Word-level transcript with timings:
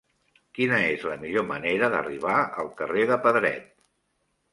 Quina 0.59 0.77
és 0.85 1.03
la 1.09 1.17
millor 1.25 1.45
manera 1.49 1.89
d'arribar 1.95 2.39
al 2.63 2.71
carrer 2.79 3.05
de 3.13 3.19
Pedret? 3.27 3.69